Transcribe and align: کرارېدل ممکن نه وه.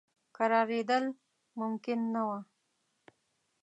کرارېدل 0.35 1.03
ممکن 1.59 1.99
نه 2.13 2.21
وه. 2.27 2.39